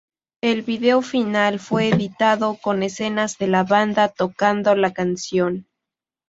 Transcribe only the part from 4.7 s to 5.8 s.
la canción.